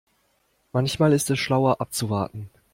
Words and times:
Manchmal 0.73 1.13
ist 1.13 1.29
es 1.29 1.37
schlauer 1.37 1.79
abzuwarten. 1.79 2.49